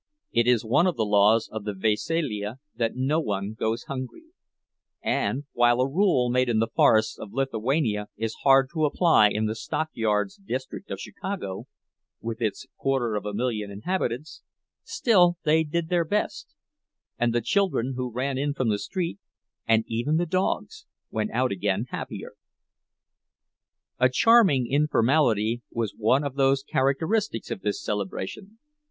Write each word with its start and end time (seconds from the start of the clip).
It 0.31 0.51
was 0.51 0.65
one 0.65 0.87
of 0.87 0.95
the 0.97 1.05
laws 1.05 1.47
of 1.51 1.63
the 1.63 1.73
veselija 1.75 2.57
that 2.75 2.95
no 2.95 3.19
one 3.19 3.53
goes 3.53 3.83
hungry; 3.83 4.23
and, 5.03 5.43
while 5.53 5.79
a 5.79 5.87
rule 5.87 6.31
made 6.31 6.49
in 6.49 6.57
the 6.57 6.71
forests 6.75 7.19
of 7.19 7.33
Lithuania 7.33 8.07
is 8.17 8.33
hard 8.41 8.69
to 8.73 8.85
apply 8.85 9.29
in 9.29 9.45
the 9.45 9.53
stockyards 9.53 10.37
district 10.37 10.89
of 10.89 10.99
Chicago, 10.99 11.67
with 12.19 12.41
its 12.41 12.65
quarter 12.77 13.13
of 13.13 13.27
a 13.27 13.33
million 13.35 13.69
inhabitants, 13.69 14.41
still 14.81 15.37
they 15.43 15.63
did 15.63 15.89
their 15.89 16.03
best, 16.03 16.55
and 17.19 17.31
the 17.31 17.39
children 17.39 17.93
who 17.95 18.11
ran 18.11 18.39
in 18.39 18.55
from 18.55 18.69
the 18.69 18.79
street, 18.79 19.19
and 19.67 19.83
even 19.85 20.17
the 20.17 20.25
dogs, 20.25 20.87
went 21.11 21.29
out 21.29 21.51
again 21.51 21.85
happier. 21.89 22.31
A 23.99 24.09
charming 24.09 24.65
informality 24.67 25.61
was 25.71 25.93
one 25.95 26.23
of 26.23 26.33
the 26.33 26.57
characteristics 26.67 27.51
of 27.51 27.61
this 27.61 27.79
celebration. 27.83 28.57